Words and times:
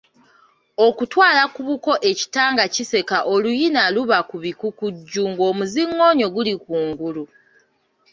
Okutwala 0.87 1.41
ku 1.53 1.61
buko 1.67 1.91
ekita 2.11 2.43
nga 2.53 2.65
kiseka 2.73 3.17
oluyina 3.33 3.81
luba 3.95 4.17
kubikukujju, 4.29 5.23
ng'omuzingoonyo 5.31 6.27
guli 6.35 6.53
ku 6.63 6.73
ngulu. 6.87 7.23